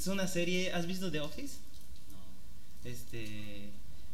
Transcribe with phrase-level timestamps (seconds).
[0.00, 0.72] es una serie.
[0.72, 1.56] ¿Has visto The Office?
[2.10, 2.90] No.
[2.90, 3.64] Este.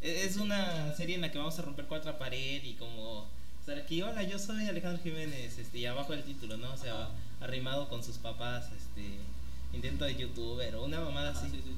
[0.01, 3.29] e- Es una serie en la que vamos a romper cuatro pared y como
[3.61, 6.73] estar aquí, hola, yo soy Alejandro Jiménez, este, y abajo el título, ¿no?
[6.73, 7.11] O sea, Ajá.
[7.41, 9.03] arrimado con sus papás, este,
[9.73, 11.51] intento de youtuber o una mamada Ah, así.
[11.51, 11.77] sí, sí, sí.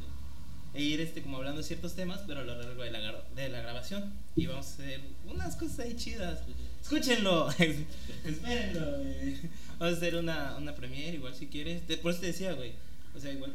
[0.74, 2.98] E ir este como hablando de ciertos temas, pero a lo largo de la,
[3.34, 4.12] de la grabación.
[4.34, 6.40] Y vamos a hacer unas cosas ahí chidas.
[6.82, 7.48] Escúchenlo,
[8.24, 9.36] espérenlo, güey.
[9.78, 11.82] Vamos a hacer una, una premiere, igual si quieres.
[12.02, 12.72] Por eso te decía, güey.
[13.14, 13.54] O sea, igual eh,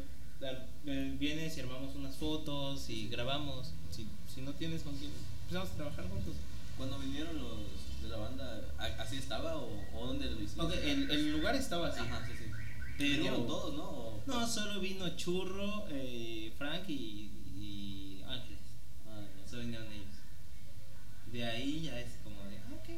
[1.18, 3.72] vienes y armamos unas fotos y grabamos.
[3.90, 5.10] Si, si no tienes con quién,
[5.52, 6.34] vamos a trabajar juntos.
[6.76, 10.60] Cuando vinieron los de la banda, ¿a- ¿así estaba o, o dónde lo hiciste?
[10.60, 12.00] Ok, el, el lugar estaba así.
[12.00, 12.44] Ajá, sí, sí.
[12.98, 13.84] Pero- Vinieron todos, ¿no?
[13.84, 18.58] O- No, solo vino Churro, eh, Frank y Ángeles.
[19.08, 19.48] Ah, ya.
[19.50, 20.06] Solo vinieron ellos.
[21.32, 22.88] De ahí ya es como de, ah, ok.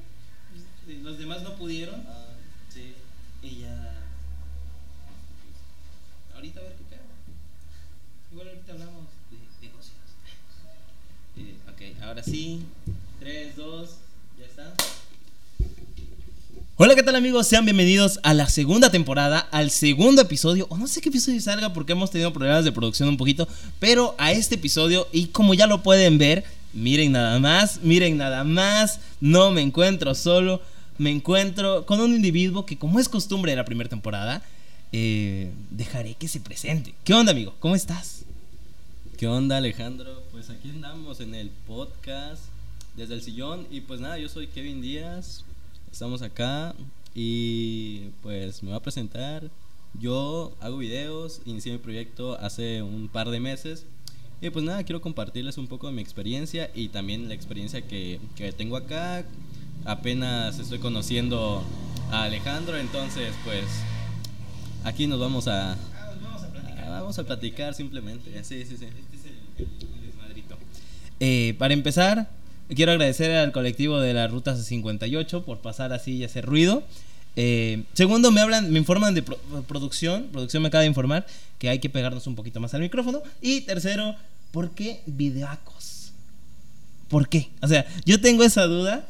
[0.87, 2.03] Pues, Los demás no pudieron.
[2.09, 2.29] Ah,
[2.70, 2.95] sí.
[3.42, 4.01] Y ya.
[6.34, 7.03] Ahorita a ver qué pedo.
[8.33, 9.95] Igual ahorita hablamos de negocios.
[11.36, 12.64] Eh, ok, ahora sí.
[13.20, 13.91] 3, 2,
[14.39, 14.75] ya está.
[16.95, 17.48] Hola, ¿qué tal amigos?
[17.48, 21.73] Sean bienvenidos a la segunda temporada, al segundo episodio, o no sé qué episodio salga
[21.73, 23.48] porque hemos tenido problemas de producción un poquito,
[23.81, 28.45] pero a este episodio, y como ya lo pueden ver, miren nada más, miren nada
[28.45, 30.62] más, no me encuentro solo,
[30.97, 34.45] me encuentro con un individuo que como es costumbre de la primera temporada,
[34.92, 36.95] eh, dejaré que se presente.
[37.03, 37.56] ¿Qué onda amigo?
[37.58, 38.23] ¿Cómo estás?
[39.19, 40.23] ¿Qué onda, Alejandro?
[40.31, 42.45] Pues aquí andamos en el podcast
[42.97, 45.42] desde el sillón y pues nada, yo soy Kevin Díaz,
[45.95, 46.75] estamos acá
[47.14, 49.48] y pues me voy a presentar.
[50.01, 53.86] Yo hago videos, inicié mi proyecto hace un par de meses
[54.42, 58.19] y pues nada, quiero compartirles un poco de mi experiencia y también la experiencia que,
[58.34, 59.25] que tengo acá.
[59.84, 61.62] Apenas estoy conociendo
[62.11, 63.64] a Alejandro, entonces pues
[64.83, 65.77] aquí nos vamos a, Ah,
[66.20, 66.84] vamos a platicar.
[66.89, 68.42] Ah, Vamos a platicar simplemente.
[68.42, 68.86] Sí, sí, sí.
[68.86, 70.56] Este es el desmadrito.
[71.20, 72.29] Eh, para empezar,
[72.69, 76.83] quiero agradecer al colectivo de la Ruta 58 por pasar así y hacer ruido.
[77.36, 80.29] Eh, segundo, me hablan, me informan de pro- producción.
[80.33, 81.27] Producción me acaba de informar
[81.58, 83.23] que hay que pegarnos un poquito más al micrófono.
[83.41, 84.14] Y tercero,
[84.53, 86.13] ¿por qué videacos?
[87.08, 87.51] ¿Por qué?
[87.61, 89.07] O sea, yo tengo esa duda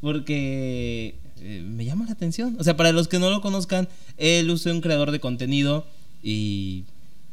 [0.00, 2.56] porque eh, me llama la atención.
[2.58, 5.86] O sea, para los que no lo conozcan, él es un creador de contenido
[6.22, 6.84] y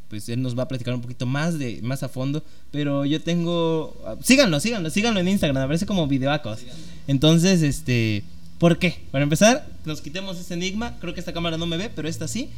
[0.08, 3.20] pues él nos va a platicar un poquito más de más a fondo, pero yo
[3.20, 6.60] tengo ah, síganlo, síganlo, síganlo en Instagram, aparece como videoacos.
[7.06, 8.24] Entonces, este,
[8.58, 9.02] ¿por qué?
[9.10, 12.28] Para empezar, nos quitemos ese enigma, creo que esta cámara no me ve, pero esta
[12.28, 12.50] sí.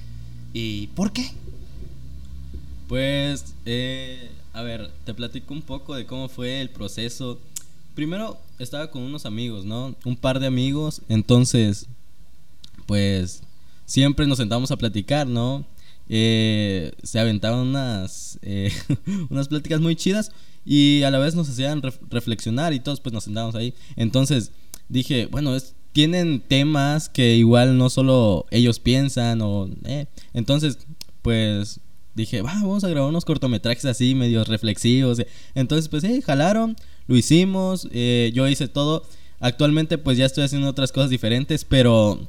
[0.52, 1.30] ¿Y por qué?
[2.88, 7.38] Pues, eh, a ver, te platico un poco de cómo fue el proceso.
[7.94, 9.94] Primero estaba con unos amigos, ¿no?
[10.04, 11.02] Un par de amigos.
[11.08, 11.86] Entonces,
[12.86, 13.42] pues,
[13.84, 15.64] siempre nos sentamos a platicar, ¿no?
[16.08, 18.70] Eh, se aventaban unas, eh,
[19.30, 20.30] unas pláticas muy chidas
[20.64, 23.74] y a la vez nos hacían ref- reflexionar y todos pues nos sentábamos ahí.
[23.96, 24.52] Entonces
[24.88, 29.68] dije, bueno, es, tienen temas que igual no solo ellos piensan o...
[29.84, 30.06] eh.
[30.34, 30.78] Entonces,
[31.22, 31.80] pues
[32.14, 35.20] dije, va, vamos a grabar unos cortometrajes así, medio reflexivos.
[35.54, 36.76] Entonces, pues, eh, jalaron,
[37.08, 39.04] lo hicimos, eh, yo hice todo.
[39.40, 42.20] Actualmente, pues, ya estoy haciendo otras cosas diferentes, pero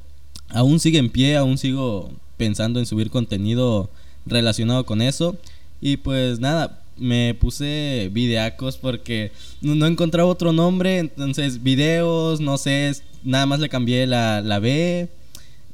[0.48, 3.90] aún sigue en pie, aún sigo pensando en subir contenido
[4.24, 5.36] relacionado con eso.
[5.82, 12.92] Y pues nada, me puse videacos porque no, encontraba otro nombre, entonces videos, no sé,
[13.22, 15.08] nada más le cambié la, la B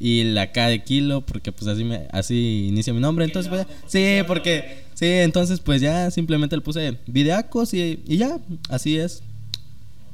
[0.00, 3.66] y la K de kilo porque pues así me, así inicia mi nombre, entonces pues,
[3.86, 8.38] sí, porque sí, entonces pues ya simplemente le puse videacos y, y ya,
[8.68, 9.22] así es.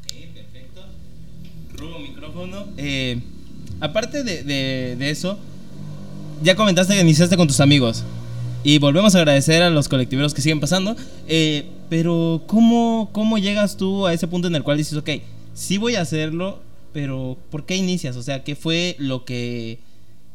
[0.05, 0.83] Ok, perfecto.
[1.77, 2.67] Rubo micrófono.
[2.77, 3.21] Eh,
[3.81, 5.37] aparte de, de- de eso,
[6.43, 8.05] ya comentaste que iniciaste con tus amigos.
[8.63, 10.95] Y volvemos a agradecer a los colectiveros que siguen pasando.
[11.29, 15.11] Eh, pero, ¿cómo, ¿cómo llegas tú a ese punto en el cual dices, ok,
[15.55, 16.61] sí voy a hacerlo,
[16.93, 18.17] pero ¿por qué inicias?
[18.17, 19.79] O sea, ¿qué fue lo que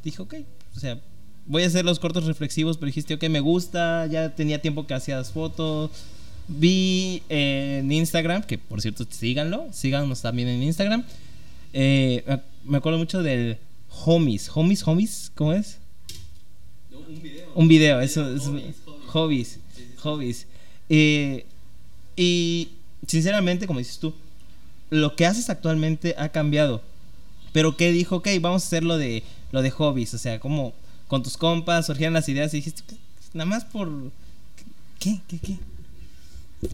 [0.04, 0.36] dije, ok,
[0.76, 1.00] o sea,
[1.46, 4.94] voy a hacer los cortos reflexivos, pero dijiste, ok, me gusta, ya tenía tiempo que
[4.94, 5.92] hacías fotos.
[6.48, 11.04] Vi en Instagram, que por cierto, síganlo, síganos también en Instagram.
[11.74, 12.24] Eh,
[12.64, 13.58] me acuerdo mucho del
[14.06, 15.80] Homies, Homies, Homies, ¿cómo es?
[17.08, 17.48] Un video.
[17.56, 18.76] Un video, eso es Hobbies,
[19.08, 19.48] hobbies, hobbies.
[19.48, 19.98] Sí, sí, sí.
[19.98, 20.48] hobbies.
[20.90, 21.46] Eh,
[22.16, 22.70] y
[23.08, 24.14] sinceramente, como dices tú,
[24.90, 26.82] lo que haces actualmente ha cambiado.
[27.52, 30.74] Pero que dijo, ok, vamos a hacer lo de lo de hobbies, o sea, como
[31.08, 32.82] con tus compas surgían las ideas y dijiste,
[33.34, 33.90] nada más por
[35.00, 35.22] ¿qué?
[35.28, 35.40] ¿Qué?
[35.40, 35.58] ¿Qué?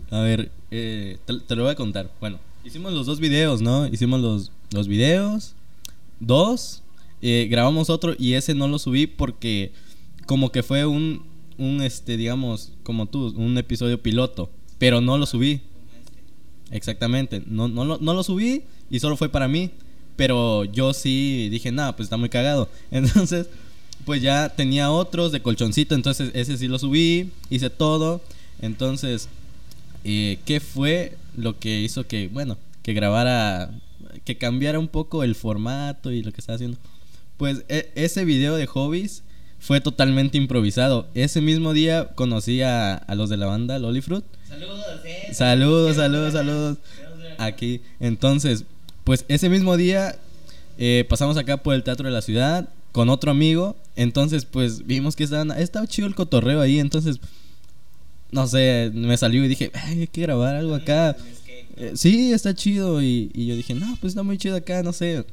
[0.10, 2.10] A ver, eh, te, te lo voy a contar.
[2.20, 3.88] Bueno, hicimos los dos videos, ¿no?
[3.88, 5.54] Hicimos los, los videos,
[6.20, 6.82] dos,
[7.22, 9.72] eh, grabamos otro y ese no lo subí porque
[10.26, 11.24] como que fue un,
[11.58, 15.62] un, este, digamos, como tú, un episodio piloto, pero no lo subí.
[16.72, 19.72] Exactamente, no, no, lo, no lo subí y solo fue para mí,
[20.16, 22.70] pero yo sí dije, nada, pues está muy cagado.
[22.92, 23.48] Entonces,
[24.06, 28.22] pues ya tenía otros de colchoncito, entonces ese sí lo subí, hice todo.
[28.62, 29.30] Entonces,
[30.04, 33.72] eh, ¿qué fue lo que hizo que, bueno, que grabara,
[34.26, 36.78] que cambiara un poco el formato y lo que estaba haciendo?
[37.38, 39.24] Pues e, ese video de hobbies
[39.62, 41.08] fue totalmente improvisado.
[41.14, 44.26] Ese mismo día conocí a, a los de la banda Lollyfruit.
[44.50, 45.34] Saludos, eh.
[45.34, 46.78] Saludos, saludos, saludos.
[47.38, 47.82] Aquí.
[48.00, 48.66] Entonces,
[49.04, 50.18] pues ese mismo día
[50.80, 53.78] eh, pasamos acá por el Teatro de la Ciudad con otro amigo.
[53.96, 56.80] Entonces, pues vimos que estaban, estaba chido el cotorreo ahí.
[56.80, 57.20] Entonces,
[58.32, 61.16] no sé, me salió y dije, hay que grabar algo acá.
[61.78, 63.04] Eh, sí, está chido.
[63.04, 65.24] Y, y, yo dije, no, pues está muy chido acá, no sé.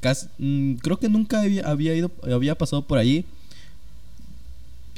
[0.00, 3.26] Casi, mmm, creo que nunca había, había, ido, había pasado por allí.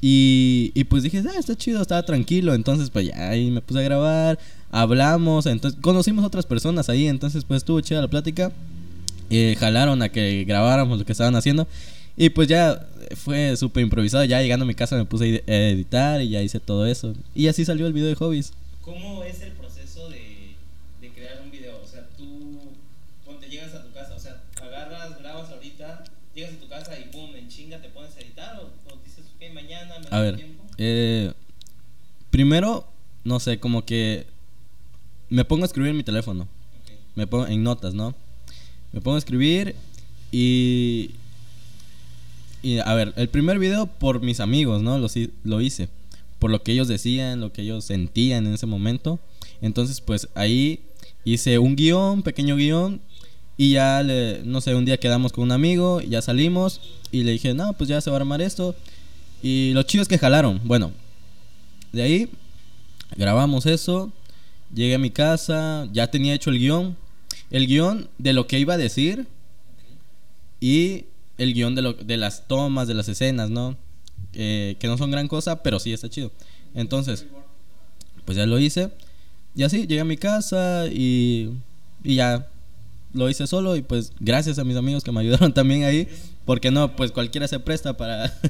[0.00, 2.54] Y, y pues dije, ah, está chido, estaba tranquilo.
[2.54, 4.38] Entonces, pues ya ahí me puse a grabar,
[4.70, 7.06] hablamos, entonces conocimos otras personas ahí.
[7.06, 8.52] Entonces, pues estuvo chida la plática.
[9.31, 11.66] Eh, jalaron a que grabáramos lo que estaban haciendo.
[12.16, 14.25] Y pues ya fue súper improvisado.
[14.25, 17.14] Ya llegando a mi casa me puse a editar y ya hice todo eso.
[17.34, 18.52] Y así salió el video de hobbies.
[18.82, 20.54] ¿Cómo es el proceso de,
[21.00, 21.78] de crear un video?
[21.82, 22.58] O sea, tú
[23.25, 26.04] cuando llegas a tu casa, o sea, agarras, grabas ahorita,
[26.34, 29.25] llegas a tu casa y pum, en chinga te pones a editar o, o dices,
[29.34, 30.47] ok, mañana me A ver.
[30.79, 31.32] Eh,
[32.31, 32.87] primero,
[33.25, 34.26] no sé, como que
[35.29, 36.49] me pongo a escribir en mi teléfono.
[37.14, 38.14] Me pongo en notas, ¿no?
[38.93, 39.75] Me pongo a escribir
[40.31, 41.11] y
[42.67, 44.99] y a ver, el primer video por mis amigos, ¿no?
[44.99, 45.06] Lo,
[45.44, 45.88] lo, hice.
[46.41, 49.20] Por lo que ellos decían, lo que ellos sentían en ese momento.
[49.61, 50.81] Entonces, pues ahí
[51.25, 53.00] hice un guion, pequeño guion.
[53.56, 56.81] Y ya, le, no sé, un día quedamos con un amigo, ya salimos.
[57.12, 58.75] Y le dije, no, pues ya se va a armar esto.
[59.48, 60.60] Y lo chido es que jalaron.
[60.64, 60.90] Bueno,
[61.93, 62.28] de ahí
[63.16, 64.10] grabamos eso.
[64.75, 66.96] Llegué a mi casa, ya tenía hecho el guion.
[67.52, 69.28] El guion de lo que iba a decir.
[70.58, 71.04] Y
[71.38, 73.76] el guion de, lo, de las tomas, de las escenas, ¿no?
[74.32, 76.32] Eh, que no son gran cosa, pero sí está chido.
[76.75, 77.26] Entonces,
[78.25, 78.90] pues ya lo hice.
[79.54, 81.52] Y así, llegué a mi casa y,
[82.02, 82.49] y ya
[83.12, 83.76] lo hice solo.
[83.76, 86.08] Y pues gracias a mis amigos que me ayudaron también ahí.
[86.44, 88.37] Porque no, pues cualquiera se presta para...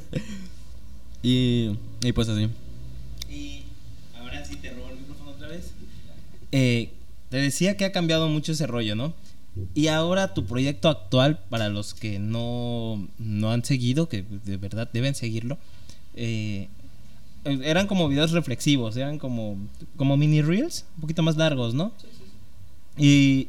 [1.27, 2.49] y, y pues así.
[3.29, 3.65] Y
[4.17, 5.73] ahora sí te robo el micrófono otra vez.
[6.53, 6.91] Eh,
[7.31, 9.13] te decía que ha cambiado mucho ese rollo, ¿no?
[9.75, 14.89] Y ahora tu proyecto actual, para los que no, no han seguido, que de verdad
[14.93, 15.59] deben seguirlo,
[16.15, 16.69] eh,
[17.45, 19.57] eran como videos reflexivos, eran como,
[19.97, 21.93] como mini reels, un poquito más largos, ¿no?
[22.01, 22.25] Sí, sí,
[22.99, 23.05] sí.
[23.05, 23.49] Y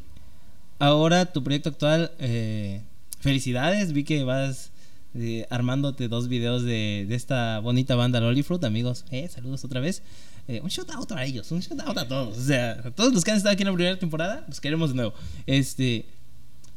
[0.80, 2.82] ahora tu proyecto actual, eh,
[3.20, 4.72] felicidades, vi que vas
[5.18, 10.04] eh, armándote dos videos de, de, esta bonita banda Lollyfruit, amigos, eh, saludos otra vez.
[10.48, 12.38] Eh, un shout out a ellos, un shout out a todos.
[12.38, 14.92] O sea, a todos los que han estado aquí en la primera temporada, los queremos
[14.92, 15.14] de nuevo.
[15.46, 16.06] Este,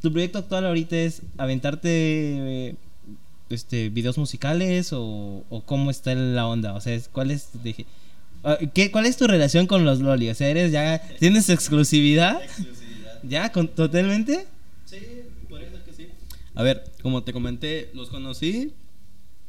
[0.01, 2.75] tu proyecto actual ahorita es aventarte eh,
[3.51, 6.75] este, videos musicales o, o, cómo está la onda.
[6.75, 7.87] O sea, ¿cuál es, dije,
[8.75, 10.31] ¿qué, ¿cuál es tu relación con los Loli?
[10.31, 12.43] O sea, eres ya, ¿tienes exclusividad?
[12.43, 13.21] Exclusividad.
[13.23, 13.53] ¿Ya?
[13.53, 14.47] Con, ¿Totalmente?
[14.87, 14.99] Sí,
[15.49, 16.09] por eso que sí.
[16.55, 18.75] A ver, como te comenté, los conocí.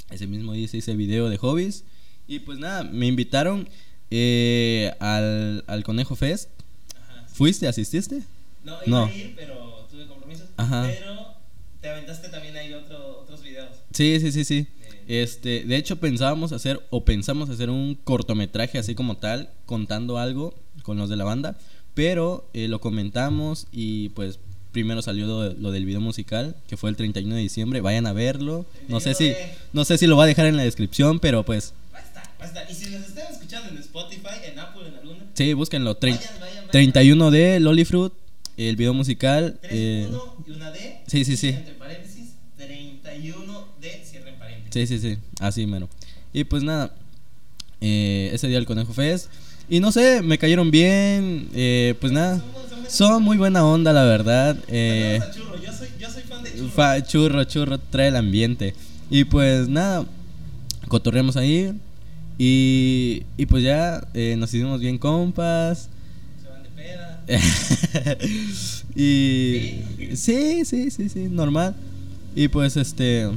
[0.09, 1.83] Ese mismo día hice video de hobbies.
[2.27, 3.67] Y pues nada, me invitaron
[4.09, 6.49] eh, al, al, Conejo Fest.
[6.95, 7.25] Ajá.
[7.27, 7.67] ¿Fuiste?
[7.67, 8.23] ¿Asististe?
[8.63, 9.05] No, iba no.
[9.05, 10.47] a ir, pero tuve compromisos.
[10.57, 10.87] Ajá.
[10.87, 11.35] Pero
[11.81, 13.69] te aventaste también ahí otro, otros videos.
[13.91, 14.67] Sí, sí, sí, sí.
[15.07, 15.23] De...
[15.23, 20.53] Este, de hecho pensábamos hacer o pensamos hacer un cortometraje así como tal, contando algo
[20.83, 21.57] con los de la banda,
[21.93, 24.39] pero eh, lo comentamos y pues
[24.71, 28.13] primero salió lo, lo, del video musical, que fue el 31 de diciembre, vayan a
[28.13, 28.65] verlo.
[28.87, 29.33] No sé si
[29.73, 31.73] no sé si lo va a dejar en la descripción, pero pues
[32.69, 35.25] y si nos están escuchando en Spotify, en Apple, en alguna.
[35.33, 35.97] Sí, búsquenlo.
[36.01, 36.71] Vayan, vayan, vayan.
[36.71, 38.13] 31 de Lollyfruit,
[38.57, 39.59] el video musical.
[39.61, 40.07] 3, eh...
[40.09, 41.01] 1 y una D.
[41.07, 41.49] Sí, sí, sí.
[41.49, 44.89] Entre paréntesis, 31 de cierre en paréntesis.
[44.89, 45.21] Sí, sí, sí.
[45.39, 45.87] Así, mero.
[46.33, 46.95] Y pues nada,
[47.79, 49.29] eh, ese día el Conejo Fest.
[49.69, 51.49] Y no sé, me cayeron bien.
[51.53, 52.41] Eh, pues nada,
[52.87, 54.57] son muy buena onda, la verdad.
[54.67, 55.61] Eh, Churro.
[55.61, 55.87] Yo soy,
[56.57, 57.07] Churro.
[57.07, 58.73] churro, churro, trae el ambiente.
[59.09, 60.05] Y pues nada,
[60.87, 61.73] cotorreamos ahí.
[62.37, 65.89] Y, y pues ya eh, nos hicimos bien compas.
[66.41, 68.17] Se van de peda.
[68.95, 71.75] y sí, sí, sí, sí, normal.
[72.35, 73.29] Y pues este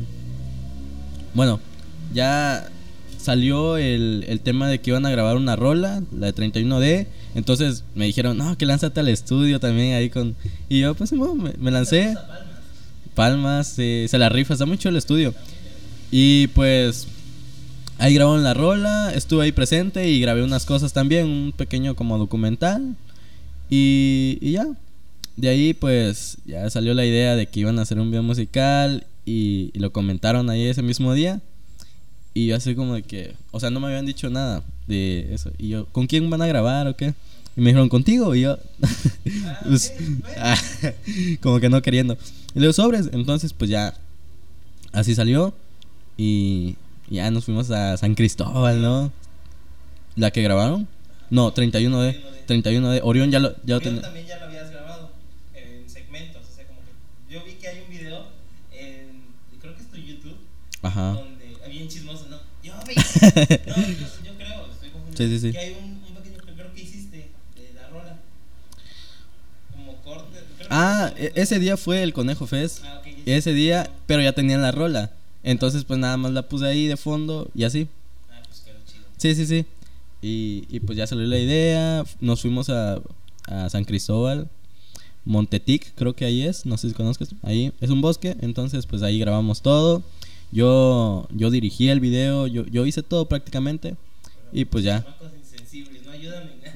[1.35, 1.59] bueno,
[2.13, 2.69] ya
[3.25, 7.07] salió el, el tema de que iban a grabar una rola, la de 31D.
[7.35, 10.37] Entonces me dijeron, no, que lánzate al estudio también ahí con...
[10.69, 12.15] Y yo pues bueno, me, lancé.
[12.15, 12.39] Palmas.
[13.15, 15.35] Palmas, eh, se la rifa, está mucho el estudio.
[16.11, 17.09] Y pues
[17.99, 22.19] Ahí grabaron la rola, estuve ahí presente y grabé unas cosas también, un pequeño como
[22.19, 22.97] documental.
[23.71, 24.67] Y, y ya.
[25.37, 29.07] De ahí pues ya salió la idea de que iban a hacer un video musical
[29.25, 31.41] y lo comentaron ahí ese mismo día.
[32.37, 35.53] Y yo así como de que, o sea, no me habían dicho nada de eso.
[35.57, 37.15] Y yo, ¿con quién van a grabar o qué?
[37.57, 38.35] Y me dijeron, contigo.
[38.35, 38.59] Y yo,
[39.65, 39.95] pues,
[40.37, 40.59] ah,
[41.41, 42.19] como que no queriendo.
[42.55, 43.09] Y luego sobres.
[43.13, 43.95] Entonces, pues ya,
[44.93, 45.55] así salió.
[46.17, 46.75] Y
[47.09, 49.13] ya nos fuimos a San Cristóbal, ¿no?
[50.17, 50.89] ¿La que grabaron?
[51.31, 52.25] No, 31 de.
[52.47, 53.01] 31 de.
[53.05, 54.03] Orión ya lo, ya lo tenía.
[54.03, 55.11] también ya lo habías grabado
[55.55, 58.27] en segmentos, o sea, como que yo vi que hay un video
[58.73, 59.23] en
[59.61, 60.37] creo que es tu YouTube
[60.83, 61.13] Ajá.
[61.13, 62.39] donde bien chismoso, ¿no?
[62.63, 62.95] Yo vi.
[63.21, 65.17] No, yo, yo creo, estoy confundido.
[65.17, 65.53] Sí, sí, sí.
[65.53, 67.17] Que hay un, un pequeño que creo que hiciste
[67.57, 68.21] de la rola.
[69.75, 70.39] Como corte.
[70.59, 72.81] que- Ah, e- ese día fue el Conejo Fest.
[72.85, 73.03] Ah.
[73.27, 75.13] Ese día, pero ya tenían la rola.
[75.43, 77.89] Entonces, pues nada más la puse ahí de fondo y así.
[78.31, 79.05] Ah, pues quedó chido.
[79.17, 79.67] Sí, sí, sí.
[80.23, 82.05] Y, y pues ya salió la idea.
[82.21, 83.01] Nos fuimos a,
[83.47, 84.49] a San Cristóbal.
[85.27, 86.67] Montetic, creo que ahí es.
[86.67, 87.31] No sé si conozcas.
[87.43, 88.37] Ahí es un bosque.
[88.41, 90.03] Entonces, pues ahí grabamos todo.
[90.55, 92.47] Yo, yo dirigí el video.
[92.47, 93.97] Yo, yo hice todo prácticamente.
[94.53, 95.05] Y pues ya.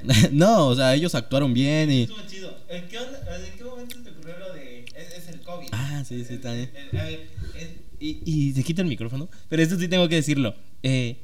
[0.02, 2.02] No no, o sea, ellos actuaron bien y.
[2.02, 2.56] Estuvo chido.
[2.68, 4.84] ¿En qué, onda- ¿En qué momento te ocurrió lo de.?
[4.96, 5.68] Es, es el COVID.
[5.70, 6.70] Ah, sí, sí, también.
[6.74, 7.68] Eh, a ver, es-
[8.00, 9.28] y, y se quita el micrófono.
[9.48, 10.54] Pero esto sí tengo que decirlo.
[10.82, 11.18] Eh,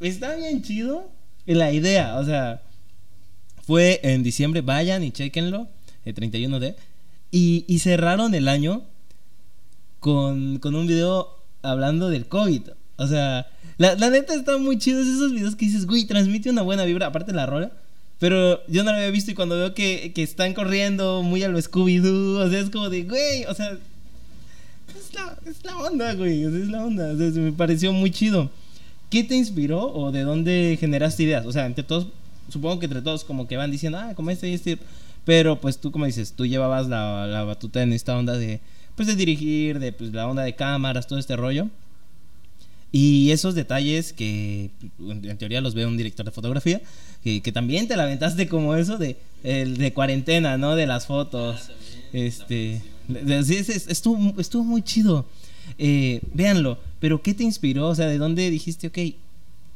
[0.00, 1.10] está bien chido
[1.44, 2.16] la idea.
[2.16, 2.62] O sea,
[3.66, 4.62] fue en diciembre.
[4.62, 5.68] Vayan y chequenlo.
[6.06, 6.76] El 31 de.
[7.30, 8.84] Y, y cerraron el año
[10.00, 12.62] con, con un video hablando del COVID.
[12.96, 13.46] O sea,
[13.78, 15.00] la, la neta está muy chido.
[15.00, 17.06] Es esos videos que dices, güey, transmite una buena vibra.
[17.06, 17.72] Aparte la rola.
[18.18, 21.48] Pero yo no lo había visto y cuando veo que, que están corriendo muy a
[21.48, 23.76] lo Scooby-Doo, o sea, es como de, güey, o sea,
[24.96, 27.12] es la, es la onda, güey, es la onda.
[27.12, 28.50] O sea, se me pareció muy chido.
[29.10, 31.44] ¿Qué te inspiró o de dónde generaste ideas?
[31.46, 32.06] O sea, entre todos,
[32.48, 34.78] supongo que entre todos como que van diciendo, ah, como este y este.
[35.24, 38.60] Pero pues tú, como dices, tú llevabas la, la batuta en esta onda de,
[38.96, 41.68] pues de dirigir, de pues, la onda de cámaras, todo este rollo.
[42.92, 44.70] Y esos detalles que
[45.00, 46.80] en teoría los ve un director de fotografía,
[47.24, 50.76] que, que también te la aventaste como eso de, el de cuarentena, ¿no?
[50.76, 51.70] De las fotos.
[52.12, 55.26] este, de- de- sí, es- es- estuvo, estuvo muy chido.
[55.78, 57.88] Eh, véanlo, pero ¿qué te inspiró?
[57.88, 58.98] O sea, ¿de dónde dijiste, ok,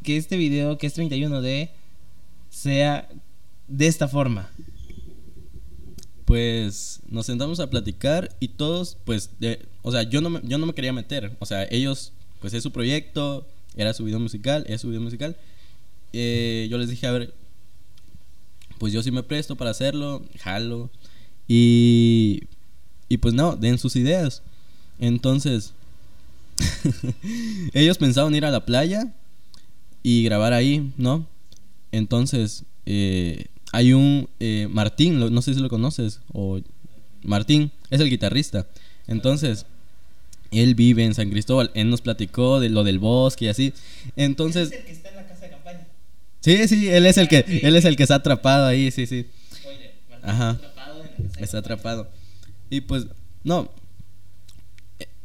[0.05, 1.71] que este video, que es 31D,
[2.51, 3.09] sea
[3.67, 4.49] de esta forma?
[6.29, 10.59] Pues nos sentamos a platicar y todos, pues, de- o sea, yo no, me, yo
[10.59, 11.35] no me quería meter.
[11.39, 15.37] O sea, ellos, pues es su proyecto, era su video musical, es su video musical.
[16.13, 17.33] Eh, yo les dije, a ver,
[18.77, 20.91] pues yo sí me presto para hacerlo, jalo.
[21.49, 22.43] Y,
[23.09, 24.43] y pues no, den sus ideas.
[24.99, 25.73] Entonces,
[27.73, 29.15] ellos pensaban ir a la playa
[30.03, 31.27] y grabar ahí, ¿no?
[31.91, 36.61] Entonces, eh, hay un eh, Martín, lo- no sé si lo conoces, o
[37.23, 38.67] Martín, es el guitarrista.
[39.07, 39.67] Entonces,
[40.51, 43.73] él vive en San Cristóbal, él nos platicó de lo del bosque y así.
[44.17, 45.87] Entonces, el que está en la casa de campaña.
[46.41, 49.27] sí, sí, él es el que, él es el que está atrapado ahí, sí, sí.
[50.11, 50.51] Martín Ajá.
[50.53, 51.59] está atrapado en la casa de Está campaña.
[51.61, 52.09] atrapado.
[52.71, 53.07] Y pues,
[53.45, 53.71] no.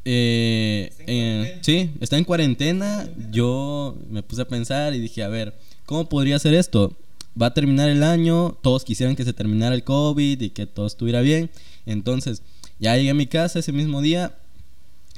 [0.06, 3.08] Eh, Está eh, sí, está en cuarentena.
[3.32, 5.54] Yo me puse a pensar y dije, a ver,
[5.86, 6.94] ¿cómo podría ser esto?
[7.40, 10.86] Va a terminar el año, todos quisieran que se terminara el COVID y que todo
[10.86, 11.50] estuviera bien.
[11.86, 12.44] Entonces,
[12.80, 14.38] ya llegué a mi casa ese mismo día.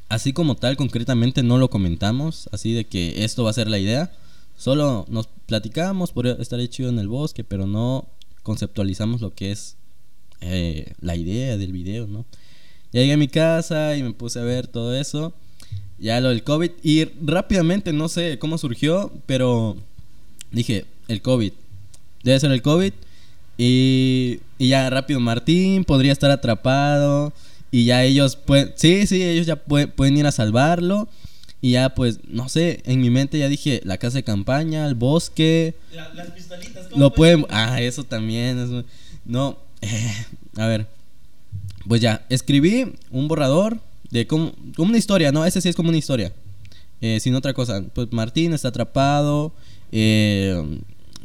[0.07, 3.79] Así como tal, concretamente no lo comentamos, así de que esto va a ser la
[3.79, 4.13] idea.
[4.55, 8.07] Solo nos platicamos, podría estar chido en el bosque, pero no
[8.43, 9.75] conceptualizamos lo que es
[10.41, 12.25] eh, la idea del video, ¿no?
[12.93, 15.33] Ya llegué a mi casa y me puse a ver todo eso.
[15.97, 16.71] Ya lo del COVID.
[16.83, 19.75] Y rápidamente, no sé cómo surgió, pero
[20.51, 21.51] dije, el COVID.
[22.25, 22.91] Debe ser el COVID.
[23.57, 27.31] Y, y ya rápido, Martín podría estar atrapado.
[27.71, 31.07] Y ya ellos pueden, sí, sí, ellos ya pue- pueden ir a salvarlo.
[31.61, 34.95] Y ya pues, no sé, en mi mente ya dije, la casa de campaña, el
[34.95, 35.73] bosque.
[35.93, 37.45] La- las pistolitas, ¿cómo Lo pueden.
[37.49, 38.85] Ah, eso también.
[39.25, 39.57] no.
[39.81, 40.25] eh,
[40.57, 40.87] a ver.
[41.87, 43.79] Pues ya, escribí un borrador
[44.09, 45.45] de como, como una historia, ¿no?
[45.45, 46.33] Ese sí es como una historia.
[47.01, 47.83] Eh, sin otra cosa.
[47.93, 49.53] Pues Martín está atrapado.
[49.91, 50.79] eh,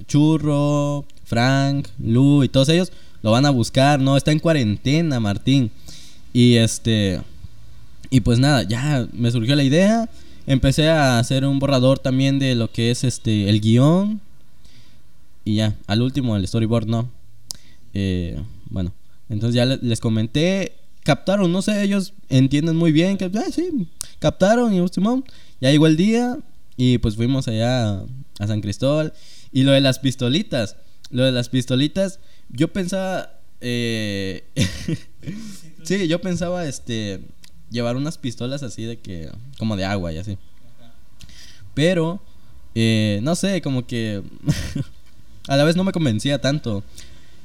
[0.07, 2.93] Churro, Frank, Lu y todos ellos
[3.23, 4.17] lo van a buscar, ¿no?
[4.17, 5.71] Está en cuarentena, Martín.
[6.33, 7.21] Y este.
[8.11, 10.09] Y pues nada, ya me surgió la idea.
[10.47, 14.21] Empecé a hacer un borrador también de lo que es este el guion.
[15.45, 17.11] Y ya, al último el storyboard no.
[17.95, 18.93] Eh, bueno,
[19.29, 20.73] entonces ya le- les comenté.
[21.03, 23.89] Captaron, no sé, ellos entienden muy bien que, ah, sí,
[24.19, 24.79] captaron y
[25.61, 26.39] ya llegó el día
[26.77, 28.03] y pues fuimos allá
[28.39, 29.13] a San Cristóbal.
[29.53, 30.77] Y lo de las pistolitas,
[31.11, 34.45] lo de las pistolitas, yo pensaba, eh,
[35.83, 37.21] sí, yo pensaba, este,
[37.71, 40.39] llevar unas pistolas así de que, como de agua y así.
[41.75, 42.21] Pero,
[42.75, 44.23] eh, no sé, como que
[45.49, 46.85] a la vez no me convencía tanto.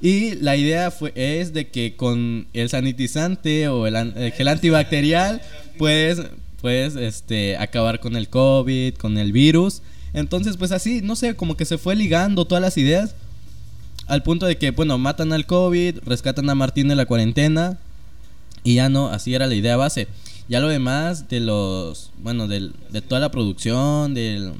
[0.01, 5.41] Y la idea fue, es de que con el sanitizante o el, el gel antibacterial
[5.77, 6.21] puedes,
[6.62, 9.81] puedes este, acabar con el COVID, con el virus.
[10.15, 13.13] Entonces, pues así, no sé, como que se fue ligando todas las ideas
[14.07, 17.77] al punto de que, bueno, matan al COVID, rescatan a Martín de la cuarentena
[18.63, 20.07] y ya no, así era la idea base.
[20.48, 24.53] Ya lo demás de los, bueno, del- de toda la producción, del-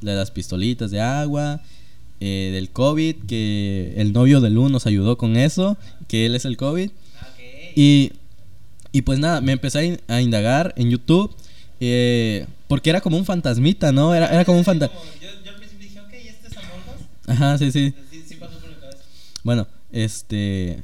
[0.00, 1.60] de las pistolitas de agua,
[2.20, 5.76] eh, del COVID, que el novio de Lu nos ayudó con eso,
[6.08, 6.90] que él es el COVID.
[7.74, 8.12] Y,
[8.92, 11.34] y pues nada, me empecé a in- a, indagar en YouTube,
[11.84, 14.14] eh, porque era como un fantasmita, ¿no?
[14.14, 14.96] Era, era como un fantasma.
[15.20, 16.82] Yo, yo al principio dije, ok, ¿este es Among?
[17.26, 17.92] Ajá, sí, sí.
[18.08, 18.98] Sí, sí pasó por mi cabeza.
[19.42, 20.80] Bueno, este.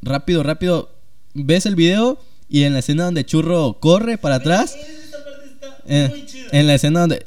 [0.00, 0.90] Rápido, rápido.
[1.34, 4.76] Ves el video y en la escena donde Churro corre para atrás.
[4.76, 6.48] Esta parte está eh, muy chida.
[6.52, 7.26] en la escena donde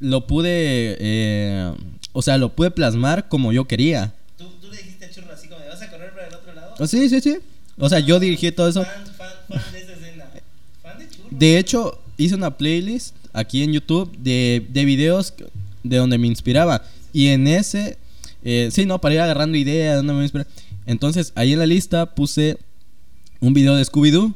[0.00, 0.96] lo pude.
[0.98, 1.72] eh,
[2.12, 4.14] o sea, lo pude plasmar como yo quería.
[4.38, 6.54] ¿Tú, tú le dijiste a Churro así como, de, ¿vas a correr para el otro
[6.54, 6.74] lado?
[6.78, 7.36] Oh, sí, sí, sí.
[7.76, 8.82] O sea, yo dirigí todo eso.
[8.84, 9.77] Fan, fan, fan de
[11.30, 15.34] de hecho, hice una playlist aquí en YouTube de, de videos
[15.82, 16.82] de donde me inspiraba.
[17.12, 17.98] Y en ese,
[18.44, 20.46] eh, sí, no, para ir agarrando ideas, de dónde me inspira.
[20.86, 22.58] Entonces, ahí en la lista puse
[23.40, 24.34] un video de Scooby-Doo.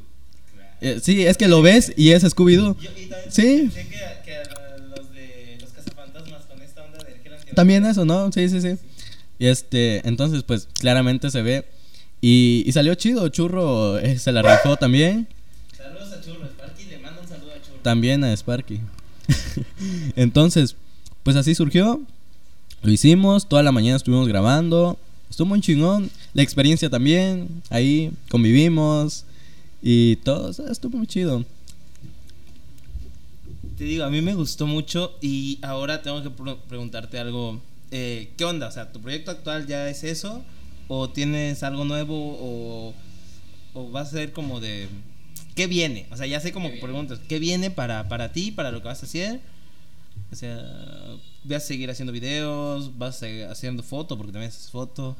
[0.80, 2.76] Eh, sí, es que lo ves y es Scooby-Doo.
[3.28, 3.70] Sí.
[3.72, 7.54] pensé que, que a los de los cazafantasmas con esta onda de gel antibacterial.
[7.54, 8.30] También eso, ¿no?
[8.32, 8.76] Sí, sí, sí.
[9.38, 11.64] Y este, entonces, pues claramente se ve.
[12.20, 15.26] Y, y salió chido, Churro eh, se la rifó también.
[15.76, 16.46] Saludos a Churro.
[16.46, 17.71] Sparky le manda un saludo a Churro.
[17.82, 18.80] También a Sparky.
[20.16, 20.76] Entonces,
[21.22, 22.00] pues así surgió.
[22.82, 24.98] Lo hicimos, toda la mañana estuvimos grabando.
[25.30, 26.10] Estuvo muy chingón.
[26.34, 27.62] La experiencia también.
[27.70, 29.24] Ahí convivimos.
[29.82, 31.44] Y todo, estuvo muy chido.
[33.76, 36.30] Te digo, a mí me gustó mucho y ahora tengo que
[36.68, 37.60] preguntarte algo.
[37.90, 38.68] Eh, ¿Qué onda?
[38.68, 40.42] O sea, ¿tu proyecto actual ya es eso?
[40.86, 42.14] ¿O tienes algo nuevo?
[42.14, 42.94] ¿O,
[43.74, 44.88] o va a ser como de...
[45.54, 46.06] ¿Qué viene?
[46.10, 47.20] O sea, ya sé como preguntas.
[47.28, 49.40] ¿Qué viene para, para ti, para lo que vas a hacer?
[50.30, 50.58] O sea,
[51.44, 52.96] ¿vas a seguir haciendo videos?
[52.96, 54.16] ¿Vas a seguir haciendo foto?
[54.16, 55.14] Porque también haces foto.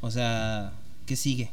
[0.00, 0.72] O sea,
[1.06, 1.50] ¿qué sigue?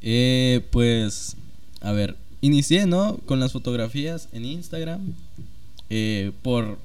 [0.00, 1.36] Eh, pues,
[1.80, 3.18] a ver, inicié, ¿no?
[3.26, 5.14] Con las fotografías en Instagram.
[5.90, 6.78] eh, por.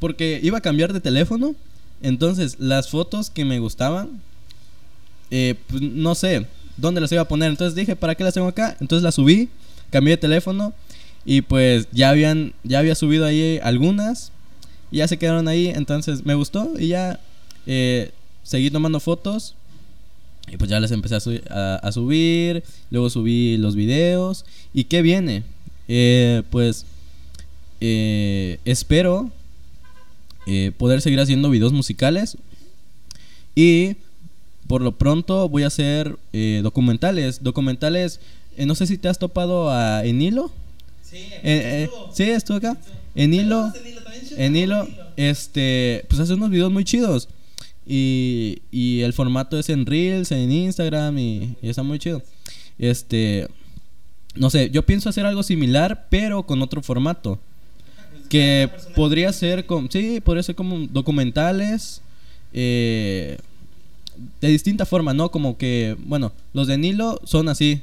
[0.00, 1.54] Porque iba a cambiar de teléfono.
[2.02, 4.20] Entonces, las fotos que me gustaban.
[5.30, 6.46] eh, pues, no sé
[6.78, 7.50] dónde las iba a poner.
[7.50, 8.76] Entonces dije, ¿para qué las tengo acá?
[8.80, 9.48] Entonces las subí.
[9.90, 10.72] Cambié de teléfono.
[11.24, 12.54] Y pues ya habían.
[12.64, 14.32] Ya había subido ahí algunas.
[14.90, 15.68] Y ya se quedaron ahí.
[15.68, 16.72] Entonces me gustó.
[16.78, 17.20] Y ya.
[17.66, 18.12] eh,
[18.48, 19.54] seguí tomando fotos.
[20.50, 21.14] Y pues ya les empecé
[21.50, 24.46] a subir, luego subí los videos.
[24.72, 25.42] ¿Y qué viene?
[25.88, 26.86] Eh, pues
[27.82, 29.30] eh, espero
[30.46, 32.38] eh, poder seguir haciendo videos musicales.
[33.54, 33.96] Y
[34.68, 37.42] por lo pronto voy a hacer eh, documentales.
[37.42, 38.20] Documentales,
[38.56, 40.52] eh, no sé si te has topado a Enilo.
[41.02, 42.76] Sí, Eh, eh, sí, estuvo acá.
[43.14, 43.72] Enilo.
[44.36, 47.28] En hilo, este, pues hace unos videos muy chidos.
[47.86, 52.22] Y, y el formato es en Reels, en Instagram y, y está muy chido.
[52.78, 53.48] Este,
[54.36, 57.40] no sé, yo pienso hacer algo similar, pero con otro formato.
[58.28, 62.02] Que podría ser, con, sí, podría ser como documentales.
[62.52, 63.38] eh,
[64.40, 65.30] de distinta forma, ¿no?
[65.30, 67.80] Como que, bueno, los de Nilo son así,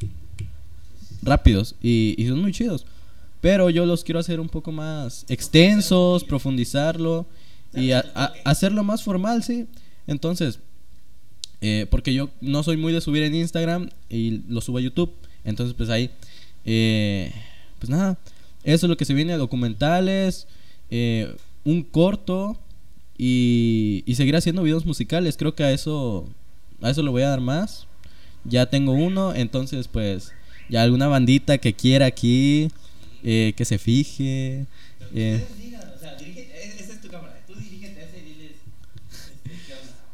[1.22, 2.86] rápidos y, son muy chidos.
[3.42, 7.26] Pero yo los quiero hacer un poco más extensos, profundizarlo
[7.74, 9.68] y hacerlo más formal, sí.
[10.08, 10.60] Entonces,
[11.62, 15.12] eh, porque yo no soy muy de subir en Instagram y lo subo a YouTube.
[15.44, 16.10] Entonces, pues ahí,
[16.64, 17.32] eh,
[17.80, 18.18] pues nada,
[18.64, 20.48] eso es lo que se viene, documentales,
[20.90, 22.58] eh, un corto
[23.18, 25.38] y, y seguir haciendo videos musicales.
[25.38, 26.28] Creo que a eso,
[26.82, 27.88] a eso le voy a dar más.
[28.44, 30.32] Ya tengo uno, entonces pues
[30.70, 32.70] ya alguna bandita que quiera aquí,
[33.24, 34.66] eh, que se fije.
[35.14, 35.46] eh,
[35.96, 36.50] O sea, dirige,
[36.80, 37.42] esa es tu cámara.
[37.48, 38.52] Tú dirígete a ese y diles.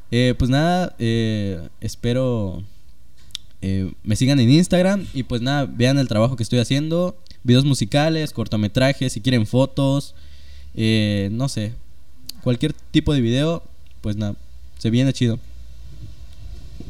[0.10, 0.38] ¿Qué onda?
[0.38, 2.64] Pues nada, eh, espero
[3.62, 7.64] eh, me sigan en Instagram y pues nada, vean el trabajo que estoy haciendo, videos
[7.64, 10.16] musicales, cortometrajes, si quieren fotos,
[10.74, 11.74] eh, no sé,
[12.44, 13.64] cualquier tipo de video,
[14.02, 14.36] pues nada,
[14.78, 15.40] se viene chido.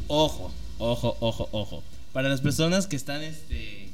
[0.08, 1.82] Ojo, ojo, ojo, ojo.
[2.12, 3.90] Para las personas que están, este,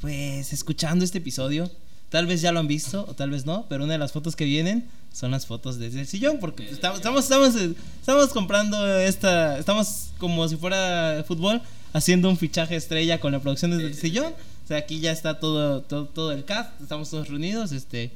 [0.00, 1.70] pues, escuchando este episodio,
[2.12, 4.36] tal vez ya lo han visto o tal vez no, pero una de las fotos
[4.36, 7.54] que vienen son las fotos desde el sillón porque estamos estamos estamos,
[8.00, 11.60] estamos comprando esta estamos como si fuera fútbol
[11.92, 14.32] haciendo un fichaje estrella con la producción desde el sillón.
[14.64, 18.10] O sea, aquí ya está todo todo todo el cast, estamos todos reunidos, este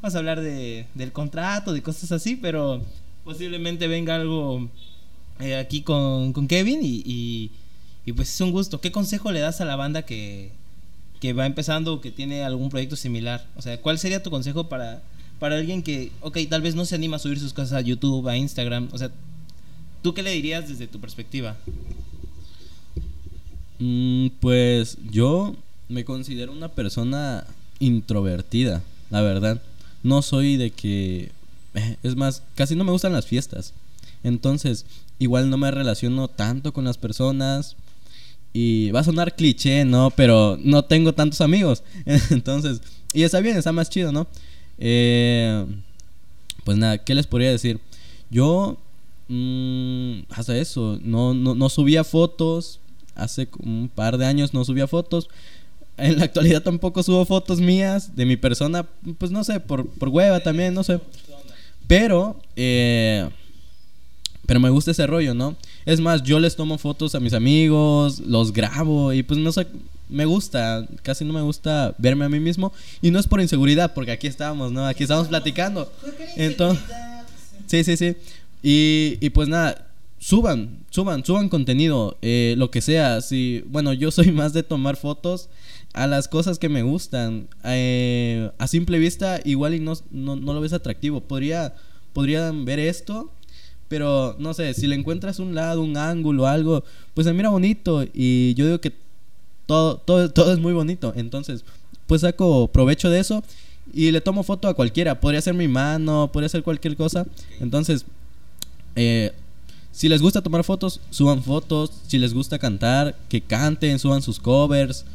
[0.00, 2.82] vamos a hablar de, del contrato, de cosas así, pero
[3.24, 4.68] posiblemente venga algo
[5.40, 7.50] eh, aquí con, con Kevin y,
[8.04, 8.80] y, pues es un gusto.
[8.80, 10.52] ¿Qué consejo le das a la banda que,
[11.20, 13.46] que va empezando o que tiene algún proyecto similar?
[13.56, 15.02] O sea, ¿cuál sería tu consejo para,
[15.38, 18.28] para alguien que, ok, tal vez no se anima a subir sus cosas a YouTube,
[18.28, 18.88] a Instagram?
[18.92, 19.10] O sea,
[20.02, 21.56] ¿tú qué le dirías desde tu perspectiva?
[23.78, 25.56] Mm, pues yo
[25.88, 27.44] me considero una persona
[27.78, 29.60] introvertida, la verdad.
[30.06, 31.32] No soy de que...
[31.74, 33.72] eh, Es más, casi no me gustan las fiestas.
[34.22, 34.86] Entonces,
[35.18, 37.76] igual no me relaciono tanto con las personas.
[38.52, 40.10] Y va a sonar cliché, ¿no?
[40.10, 41.82] Pero no tengo tantos amigos.
[42.30, 42.80] Entonces,
[43.12, 44.26] y está bien, está más chido, ¿no?
[44.78, 45.66] Eh,
[46.64, 47.80] pues nada, ¿qué les podría decir?
[48.30, 48.78] Yo,
[49.28, 52.78] mm, hasta eso, no, no, no subía fotos.
[53.14, 55.28] Hace un par de años no subía fotos.
[55.98, 58.86] En la actualidad tampoco subo fotos mías de mi persona,
[59.18, 61.00] pues no sé, por, por hueva también, no sé.
[61.86, 63.28] Pero, eh,
[64.44, 65.56] pero me gusta ese rollo, ¿no?
[65.86, 69.66] Es más, yo les tomo fotos a mis amigos, los grabo y pues no sé,
[70.08, 72.72] me gusta, casi no me gusta verme a mí mismo.
[73.02, 74.86] Y no es por inseguridad, porque aquí estamos, ¿no?
[74.86, 75.90] Aquí estamos platicando.
[76.36, 76.84] Entonces,
[77.66, 78.16] sí, sí, sí.
[78.62, 79.86] Y, y pues nada,
[80.18, 83.20] suban, suban, suban contenido, eh, lo que sea.
[83.20, 85.48] Si, bueno, yo soy más de tomar fotos
[85.96, 87.48] a las cosas que me gustan.
[87.64, 91.22] Eh, a simple vista, igual y no, no, no lo ves atractivo.
[91.22, 91.74] Podría,
[92.12, 93.32] podrían ver esto,
[93.88, 98.04] pero no sé, si le encuentras un lado, un ángulo, algo, pues se mira bonito.
[98.12, 98.92] Y yo digo que
[99.64, 101.14] todo, todo, todo es muy bonito.
[101.16, 101.64] Entonces,
[102.06, 103.42] pues saco provecho de eso
[103.92, 105.18] y le tomo foto a cualquiera.
[105.18, 107.26] Podría ser mi mano, podría ser cualquier cosa.
[107.58, 108.04] Entonces,
[108.96, 109.32] eh,
[109.92, 111.90] si les gusta tomar fotos, suban fotos.
[112.06, 115.06] Si les gusta cantar, que canten, suban sus covers.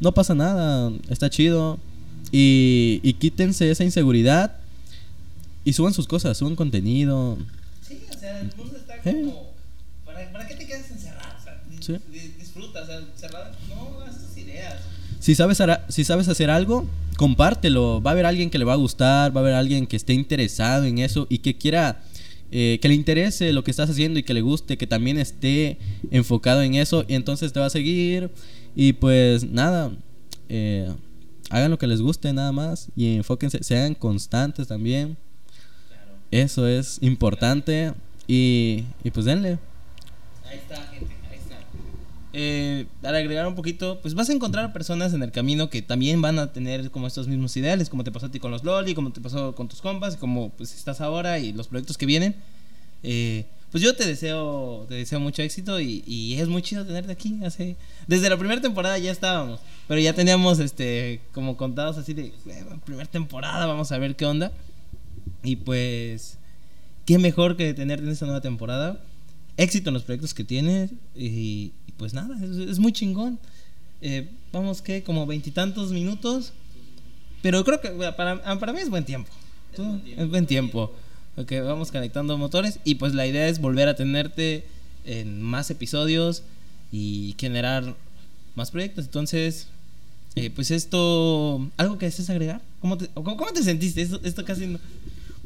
[0.00, 1.78] No pasa nada, está chido.
[2.32, 4.56] Y, y quítense esa inseguridad
[5.64, 7.36] y suban sus cosas, suban contenido.
[7.86, 9.00] Sí, o sea, el mundo está Eh.
[9.24, 9.50] como.
[10.06, 11.34] ¿Para, para qué te quedas encerrado?
[11.38, 11.94] O sea, di- Sí.
[12.12, 13.52] di- disfruta, o sea, encerrado.
[13.68, 14.74] No, haz tus ideas.
[15.18, 15.58] Si sabes,
[15.88, 18.00] si sabes hacer algo, compártelo.
[18.00, 20.14] Va a haber alguien que le va a gustar, va a haber alguien que esté
[20.14, 22.02] interesado en eso y que quiera,
[22.52, 25.78] eh, que le interese lo que estás haciendo y que le guste, que también esté
[26.10, 28.30] enfocado en eso y entonces te va a seguir.
[28.74, 29.92] Y pues nada,
[30.48, 30.92] eh,
[31.50, 35.16] hagan lo que les guste nada más y enfóquense, sean constantes también.
[35.88, 36.12] Claro.
[36.30, 37.92] Eso es importante
[38.26, 39.58] y, y pues denle.
[40.48, 41.56] Ahí está, gente, ahí está.
[42.32, 46.22] Eh, para agregar un poquito, pues vas a encontrar personas en el camino que también
[46.22, 48.94] van a tener como estos mismos ideales, como te pasó a ti con los Loli,
[48.94, 52.36] como te pasó con tus compas, como pues estás ahora y los proyectos que vienen.
[53.02, 57.12] Eh, pues yo te deseo, te deseo mucho éxito y, y es muy chido tenerte
[57.12, 57.38] aquí.
[57.44, 62.32] Hace, desde la primera temporada ya estábamos, pero ya teníamos este como contados así de
[62.44, 64.52] "Bueno, primera temporada, vamos a ver qué onda.
[65.42, 66.36] Y pues,
[67.06, 69.02] qué mejor que tenerte en esta nueva temporada.
[69.56, 70.90] Éxito en los proyectos que tienes.
[71.14, 73.38] Y, y pues nada, es, es muy chingón.
[74.02, 76.52] Eh, vamos que como veintitantos minutos.
[77.40, 79.30] Pero creo que para, ah, para mí es buen tiempo.
[79.74, 80.00] ¿Tú?
[80.16, 80.92] Es buen tiempo.
[81.36, 82.80] Ok, vamos conectando motores.
[82.84, 84.64] Y pues la idea es volver a tenerte
[85.04, 86.42] en más episodios
[86.92, 87.94] y generar
[88.54, 89.06] más proyectos.
[89.06, 89.68] Entonces,
[90.34, 92.60] eh, pues esto, ¿algo que desees agregar?
[92.80, 94.02] ¿Cómo te, cómo, cómo te sentiste?
[94.02, 94.78] Esto, esto casi no...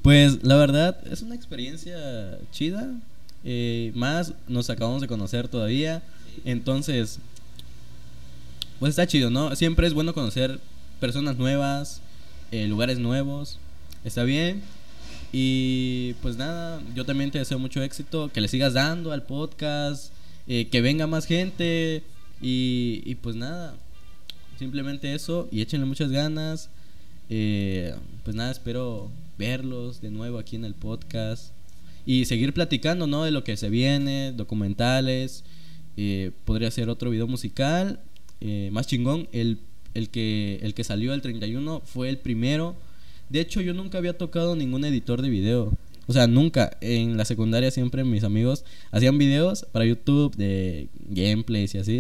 [0.03, 2.93] Pues la verdad es una experiencia chida.
[3.45, 6.03] eh, más nos acabamos de conocer todavía.
[6.45, 7.21] Entonces,
[8.81, 9.55] pues está chido, ¿no?
[9.57, 10.59] Siempre es bueno conocer
[11.01, 12.01] personas nuevas,
[12.51, 13.59] eh, lugares nuevos.
[14.05, 14.63] Está bien.
[15.37, 18.31] Y pues nada, yo también te deseo mucho éxito.
[18.33, 20.13] Que le sigas dando al podcast.
[20.47, 22.05] eh, que venga más gente.
[22.41, 23.75] Y, y pues nada,
[24.59, 25.49] simplemente eso.
[25.51, 26.71] Y échenle muchas ganas.
[27.31, 31.53] Eh, pues nada, espero verlos de nuevo aquí en el podcast
[32.07, 33.25] y seguir platicando, ¿no?
[33.25, 35.43] De lo que se viene, documentales.
[35.97, 38.01] eh, podría ser otro video musical
[38.41, 39.29] eh, más chingón.
[39.33, 39.59] El,
[39.95, 42.77] el, que, el que salió el 31 fue el primero.
[43.29, 45.73] De hecho, yo nunca había tocado ningún editor de video.
[46.07, 46.77] O sea, nunca.
[46.81, 51.99] En la secundaria siempre mis amigos hacían videos para YouTube de gameplays y así.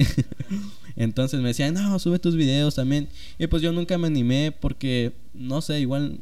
[0.96, 3.08] Entonces me decían, no, sube tus videos también.
[3.38, 6.20] Y pues yo nunca me animé porque, no sé, igual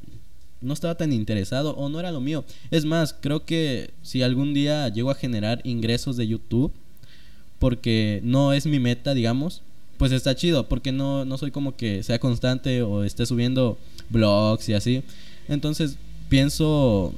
[0.63, 2.45] no estaba tan interesado o no era lo mío.
[2.71, 6.73] Es más, creo que si algún día llego a generar ingresos de YouTube,
[7.59, 9.63] porque no es mi meta, digamos,
[9.99, 13.79] pues está chido, porque no, no soy como que sea constante o esté subiendo
[14.13, 15.03] blogs y así.
[15.49, 15.97] Entonces
[16.29, 17.13] pienso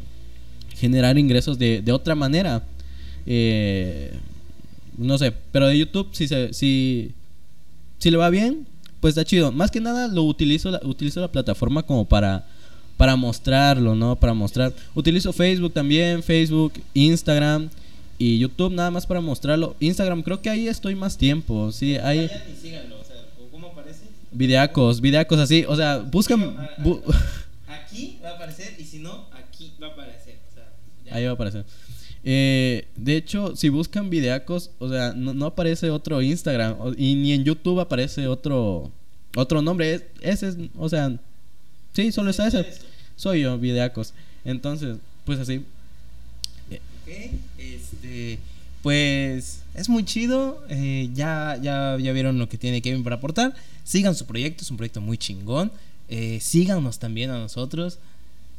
[0.76, 2.62] generar ingresos de, de otra manera.
[3.26, 4.12] Eh,
[4.96, 7.12] no sé, pero de YouTube si, se, si,
[7.98, 8.66] si le va bien,
[9.00, 9.52] pues está chido.
[9.52, 12.46] Más que nada lo utilizo la, utilizo la plataforma como para
[12.96, 14.16] para mostrarlo, ¿no?
[14.16, 14.72] Para mostrar.
[14.94, 17.68] Utilizo Facebook también, Facebook, Instagram
[18.18, 19.76] y YouTube nada más para mostrarlo.
[19.80, 22.30] Instagram creo que ahí estoy más tiempo, sí, ahí.
[24.34, 27.02] Videacos, videacos así, o sea, buscan bu-
[27.68, 30.38] Aquí va a aparecer y si no, aquí va a aparecer.
[30.50, 30.64] O sea,
[31.06, 31.14] ya.
[31.16, 31.64] ahí va a aparecer.
[32.26, 37.14] Eh, de hecho, si buscan videacos, o sea, no, no aparece otro Instagram o- y
[37.16, 38.90] ni en YouTube aparece otro
[39.36, 39.94] otro nombre.
[39.94, 41.12] Es- ese es, o sea,
[41.92, 42.64] sí, solo está ese.
[43.16, 44.12] Soy yo, videacos.
[44.44, 45.64] Entonces, pues así.
[46.68, 47.10] Ok,
[47.58, 48.38] este,
[48.82, 50.64] pues es muy chido.
[50.68, 53.54] eh, ya, ya, ya vieron lo que tiene Kevin para aportar.
[53.82, 55.72] Sigan su proyecto, es un proyecto muy chingón.
[56.08, 57.98] Eh, síganos también a nosotros.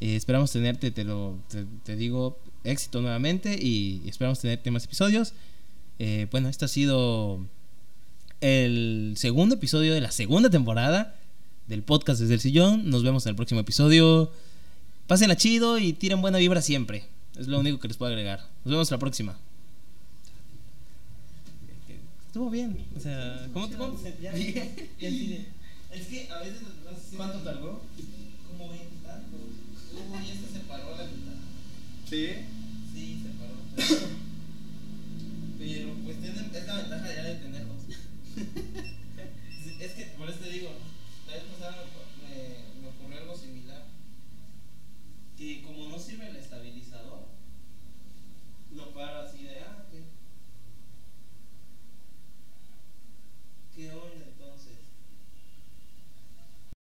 [0.01, 1.37] Eh, esperamos tenerte, te lo
[1.83, 5.33] te, digo, éxito nuevamente y esperamos tenerte más episodios.
[6.31, 7.39] Bueno, este ha sido
[8.41, 11.15] el segundo episodio de la segunda temporada
[11.67, 12.89] del podcast desde el sillón.
[12.89, 14.31] Nos vemos en el próximo episodio.
[15.07, 17.05] Pásenla chido y tiren buena vibra siempre.
[17.37, 18.39] Es lo único que les puedo agregar.
[18.63, 19.37] Nos vemos la próxima
[22.35, 22.75] estuvo bien.
[22.93, 23.97] O sea, ¿cómo te cómo?
[24.03, 27.81] Ya, ya, ya, es que a veces no ¿Cuánto tardó?
[28.45, 29.39] Como 20 tantos.
[29.93, 31.39] Uy, este se paró la mitad.
[32.03, 32.27] ¿Sí?
[32.93, 33.55] Sí, se paró.
[35.57, 37.77] Pero, pero pues tiene, es la ventaja ya de tenerlos.
[39.79, 40.71] es que por eso te digo,